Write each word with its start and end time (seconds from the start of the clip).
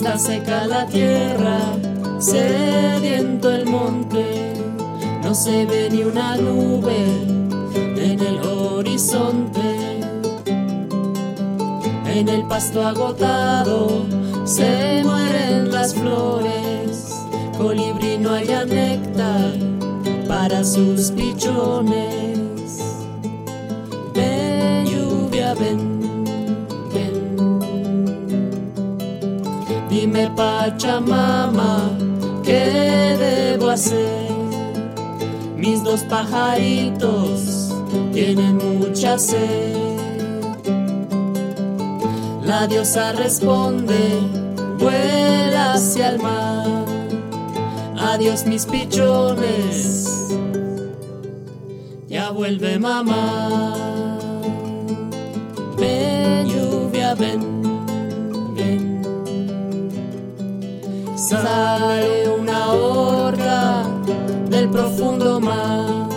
seca 0.00 0.66
la 0.66 0.86
tierra, 0.86 1.58
sediento 2.18 3.50
el 3.50 3.66
monte, 3.66 4.54
no 5.22 5.34
se 5.34 5.66
ve 5.66 5.90
ni 5.90 6.04
una 6.04 6.36
nube 6.36 7.04
en 7.96 8.18
el 8.18 8.40
horizonte. 8.40 10.00
En 12.06 12.28
el 12.28 12.46
pasto 12.48 12.82
agotado 12.82 14.06
se 14.44 15.02
mueren 15.04 15.70
las 15.70 15.94
flores, 15.94 17.14
colibrí 17.58 18.16
no 18.16 18.30
haya 18.30 18.64
néctar 18.64 19.52
para 20.26 20.64
sus 20.64 21.10
pichones. 21.10 22.59
Dime 30.00 30.30
Pachamama, 30.34 31.90
¿qué 32.42 33.18
debo 33.20 33.68
hacer? 33.68 34.30
Mis 35.58 35.84
dos 35.84 36.00
pajaritos 36.04 37.70
tienen 38.10 38.56
mucha 38.56 39.18
sed. 39.18 39.76
La 42.42 42.66
diosa 42.66 43.12
responde, 43.12 44.22
vuela 44.78 45.74
hacia 45.74 46.08
el 46.12 46.18
mar. 46.18 46.86
Adiós 47.98 48.46
mis 48.46 48.64
pichones, 48.64 50.08
ya 52.08 52.30
vuelve 52.30 52.78
mamá. 52.78 54.19
Sale 61.20 62.30
una 62.30 62.72
horda 62.72 63.84
del 64.48 64.70
profundo 64.70 65.38
mar, 65.38 66.08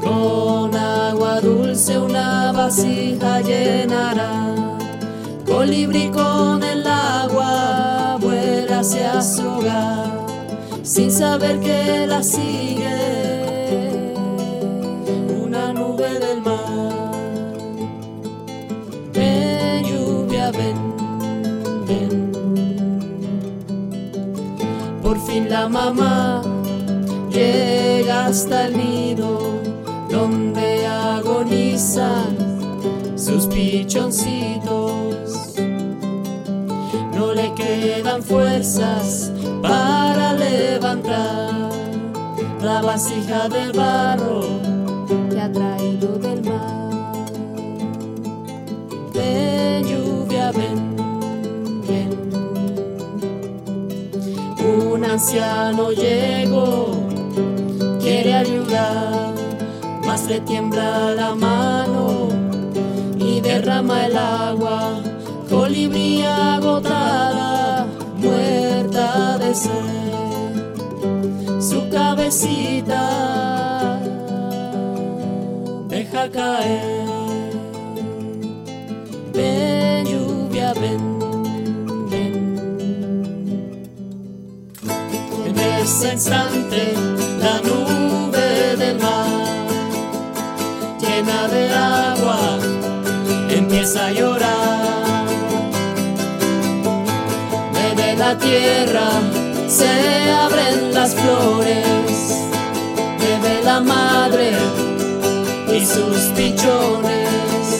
con 0.00 0.72
agua 0.72 1.40
dulce 1.40 1.98
una 1.98 2.52
vasija 2.52 3.40
llenará. 3.40 4.54
Colibrí 5.44 6.12
con 6.12 6.62
el 6.62 6.86
agua 6.86 8.18
vuela 8.20 8.78
hacia 8.78 9.20
su 9.20 9.42
hogar, 9.48 10.12
sin 10.84 11.10
saber 11.10 11.58
que 11.58 12.06
la 12.06 12.22
sigue 12.22 12.94
una 15.42 15.72
nube 15.72 16.20
del 16.20 16.40
mar. 16.40 16.92
Ven 19.12 19.84
lluvia, 19.84 20.52
ven, 20.52 20.94
ven. 21.88 22.25
Por 25.06 25.18
fin 25.20 25.48
la 25.48 25.68
mamá 25.68 26.42
llega 27.30 28.26
hasta 28.26 28.66
el 28.66 28.76
nido 28.76 29.38
donde 30.10 30.84
agonizan 30.84 32.36
sus 33.14 33.46
pichoncitos. 33.46 35.54
No 37.14 37.32
le 37.34 37.54
quedan 37.54 38.20
fuerzas 38.20 39.30
para 39.62 40.32
levantar 40.32 41.70
la 42.60 42.82
vasija 42.82 43.48
de 43.48 43.70
barro 43.78 44.40
que 45.30 45.40
ha 45.40 45.52
traído 45.52 46.18
del 46.18 46.35
anciano 55.16 55.92
llegó, 55.92 57.08
quiere 58.00 58.34
ayudar, 58.34 59.32
mas 60.04 60.26
le 60.26 60.40
tiembla 60.40 61.14
la 61.14 61.34
mano 61.34 62.28
y 63.18 63.40
derrama 63.40 64.04
el 64.04 64.16
agua, 64.18 65.00
colibrí 65.48 66.22
agotada, 66.22 67.86
muerta 68.18 69.38
de 69.38 69.54
sed. 69.54 70.52
Su 71.62 71.88
cabecita 71.88 73.02
deja 75.88 76.30
caer. 76.30 77.15
Ese 85.86 86.14
instante 86.14 86.94
la 87.38 87.60
nube 87.60 88.76
del 88.76 88.98
mar 88.98 89.28
llena 90.98 91.46
de 91.46 91.62
agua 91.72 92.58
empieza 93.48 94.06
a 94.06 94.10
llorar. 94.10 95.26
Desde 97.72 98.16
la 98.16 98.36
tierra 98.36 99.08
se 99.68 99.92
abren 100.44 100.92
las 100.92 101.14
flores, 101.14 102.16
bebe 103.20 103.62
la 103.62 103.78
madre 103.78 104.50
y 105.72 105.86
sus 105.86 106.18
pichones. 106.36 107.70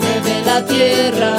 Bebe 0.00 0.42
la 0.46 0.64
tierra 0.64 1.36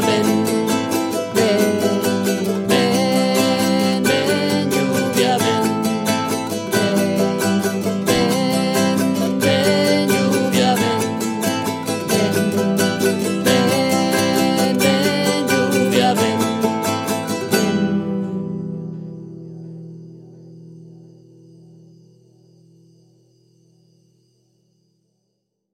loving. 0.00 0.49